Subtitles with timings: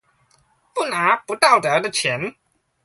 [0.73, 2.33] 不拿不道德的錢